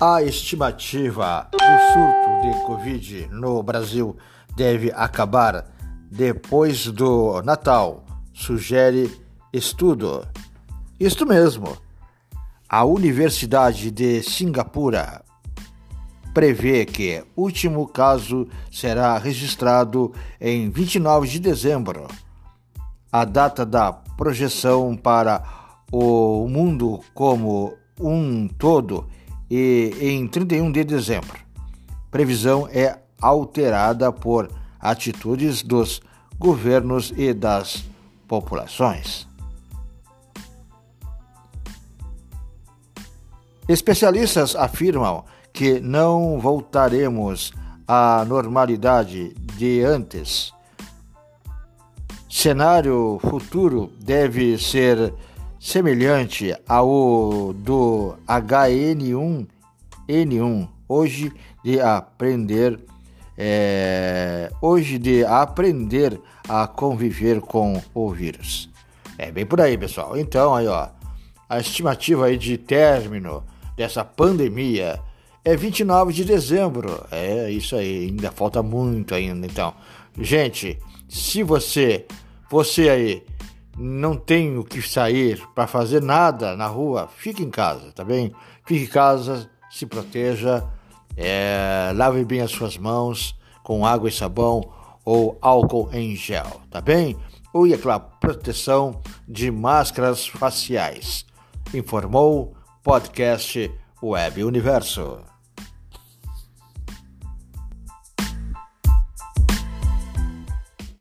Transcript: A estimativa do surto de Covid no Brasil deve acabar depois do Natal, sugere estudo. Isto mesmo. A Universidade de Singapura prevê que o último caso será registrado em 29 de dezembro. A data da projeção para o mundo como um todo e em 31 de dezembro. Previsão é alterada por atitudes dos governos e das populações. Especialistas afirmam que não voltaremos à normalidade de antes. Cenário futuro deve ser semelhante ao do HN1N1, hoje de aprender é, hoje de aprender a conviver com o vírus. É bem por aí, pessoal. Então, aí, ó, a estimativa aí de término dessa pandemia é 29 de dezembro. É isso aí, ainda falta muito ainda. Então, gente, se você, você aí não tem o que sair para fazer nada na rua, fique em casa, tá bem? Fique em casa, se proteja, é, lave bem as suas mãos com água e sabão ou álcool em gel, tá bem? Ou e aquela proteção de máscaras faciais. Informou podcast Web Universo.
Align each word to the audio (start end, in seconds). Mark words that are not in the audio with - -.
A 0.00 0.20
estimativa 0.22 1.48
do 1.52 1.58
surto 1.58 2.42
de 2.42 2.66
Covid 2.66 3.28
no 3.30 3.62
Brasil 3.62 4.16
deve 4.56 4.90
acabar 4.90 5.72
depois 6.10 6.86
do 6.86 7.40
Natal, 7.42 8.04
sugere 8.32 9.08
estudo. 9.52 10.26
Isto 10.98 11.24
mesmo. 11.24 11.78
A 12.68 12.84
Universidade 12.84 13.92
de 13.92 14.20
Singapura 14.24 15.22
prevê 16.34 16.84
que 16.84 17.24
o 17.36 17.42
último 17.42 17.86
caso 17.86 18.48
será 18.72 19.16
registrado 19.16 20.12
em 20.40 20.70
29 20.70 21.28
de 21.28 21.38
dezembro. 21.38 22.08
A 23.12 23.24
data 23.24 23.64
da 23.64 23.92
projeção 23.92 24.96
para 24.96 25.44
o 25.92 26.48
mundo 26.48 27.00
como 27.14 27.74
um 28.00 28.48
todo 28.48 29.06
e 29.50 29.94
em 30.00 30.26
31 30.26 30.72
de 30.72 30.84
dezembro. 30.84 31.38
Previsão 32.10 32.68
é 32.70 32.98
alterada 33.20 34.12
por 34.12 34.50
atitudes 34.80 35.62
dos 35.62 36.00
governos 36.38 37.12
e 37.16 37.32
das 37.32 37.84
populações. 38.28 39.26
Especialistas 43.68 44.54
afirmam 44.54 45.24
que 45.52 45.80
não 45.80 46.38
voltaremos 46.38 47.52
à 47.88 48.24
normalidade 48.26 49.32
de 49.56 49.82
antes. 49.82 50.52
Cenário 52.28 53.18
futuro 53.22 53.90
deve 54.00 54.58
ser 54.58 55.14
semelhante 55.64 56.54
ao 56.68 57.52
do 57.54 58.14
HN1N1, 58.28 60.68
hoje 60.86 61.32
de 61.64 61.80
aprender 61.80 62.78
é, 63.36 64.52
hoje 64.60 64.96
de 64.98 65.24
aprender 65.24 66.20
a 66.46 66.66
conviver 66.66 67.40
com 67.40 67.82
o 67.94 68.10
vírus. 68.10 68.68
É 69.16 69.32
bem 69.32 69.46
por 69.46 69.58
aí, 69.58 69.78
pessoal. 69.78 70.18
Então, 70.18 70.54
aí, 70.54 70.66
ó, 70.66 70.88
a 71.48 71.58
estimativa 71.58 72.26
aí 72.26 72.36
de 72.36 72.58
término 72.58 73.42
dessa 73.74 74.04
pandemia 74.04 75.00
é 75.42 75.56
29 75.56 76.12
de 76.12 76.26
dezembro. 76.26 77.06
É 77.10 77.50
isso 77.50 77.74
aí, 77.74 78.10
ainda 78.10 78.30
falta 78.30 78.62
muito 78.62 79.14
ainda. 79.14 79.46
Então, 79.46 79.72
gente, 80.20 80.78
se 81.08 81.42
você, 81.42 82.04
você 82.50 82.90
aí 82.90 83.22
não 83.76 84.16
tem 84.16 84.56
o 84.56 84.64
que 84.64 84.80
sair 84.80 85.42
para 85.54 85.66
fazer 85.66 86.02
nada 86.02 86.56
na 86.56 86.66
rua, 86.66 87.08
fique 87.08 87.42
em 87.42 87.50
casa, 87.50 87.92
tá 87.92 88.04
bem? 88.04 88.32
Fique 88.64 88.84
em 88.84 88.88
casa, 88.88 89.50
se 89.70 89.86
proteja, 89.86 90.64
é, 91.16 91.92
lave 91.94 92.24
bem 92.24 92.40
as 92.40 92.50
suas 92.50 92.76
mãos 92.76 93.36
com 93.62 93.84
água 93.84 94.08
e 94.08 94.12
sabão 94.12 94.62
ou 95.04 95.38
álcool 95.40 95.90
em 95.92 96.14
gel, 96.16 96.60
tá 96.70 96.80
bem? 96.80 97.16
Ou 97.52 97.66
e 97.66 97.74
aquela 97.74 98.00
proteção 98.00 99.00
de 99.28 99.50
máscaras 99.50 100.26
faciais. 100.26 101.24
Informou 101.72 102.54
podcast 102.82 103.70
Web 104.02 104.44
Universo. 104.44 105.33